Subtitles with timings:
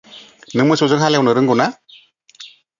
[0.57, 1.71] नों मोसौजों हाल एवनो रोंगौ ना?